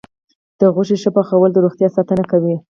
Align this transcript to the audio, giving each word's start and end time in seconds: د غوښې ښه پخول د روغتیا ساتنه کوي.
د 0.59 0.61
غوښې 0.73 0.97
ښه 1.01 1.09
پخول 1.15 1.49
د 1.53 1.57
روغتیا 1.65 1.87
ساتنه 1.95 2.23
کوي. 2.31 2.55